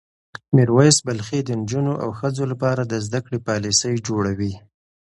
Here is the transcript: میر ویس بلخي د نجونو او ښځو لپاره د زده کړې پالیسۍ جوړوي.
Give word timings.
میر 0.55 0.69
ویس 0.75 0.97
بلخي 1.07 1.39
د 1.45 1.49
نجونو 1.59 1.93
او 2.03 2.09
ښځو 2.19 2.43
لپاره 2.51 2.81
د 2.85 2.93
زده 3.05 3.19
کړې 3.25 3.39
پالیسۍ 3.47 3.93
جوړوي. 4.07 4.53